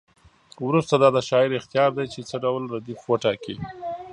وروسته 0.67 0.95
دا 1.01 1.09
د 1.13 1.17
شاعر 1.29 1.51
اختیار 1.59 1.89
دی 1.97 2.05
چې 2.13 2.19
څه 2.29 2.35
ډول 2.43 2.63
ردیف 2.73 3.01
وټاکي. 3.07 3.55